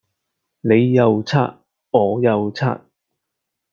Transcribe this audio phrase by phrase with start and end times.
[0.61, 1.59] 你又刷
[1.91, 2.81] 我又刷